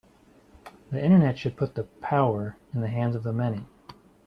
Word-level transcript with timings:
The 0.89 0.99
Internet 0.99 1.37
should 1.37 1.55
put 1.55 1.75
the 1.75 1.83
power 1.83 2.57
in 2.73 2.81
the 2.81 2.87
hands 2.87 3.15
of 3.15 3.21
the 3.21 3.31
many 3.31 3.67